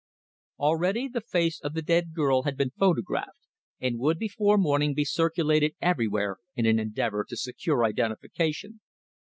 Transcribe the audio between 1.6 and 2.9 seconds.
of the dead girl had been